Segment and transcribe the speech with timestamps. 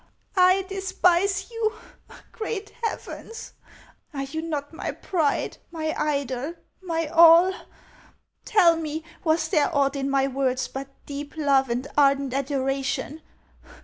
[0.35, 1.73] I despise you!
[2.31, 3.53] Great heavens!
[4.15, 7.53] Are you not my pride, my idol, my all?
[8.43, 13.21] Tell me, was there aught in my words but deep love and ardent adoration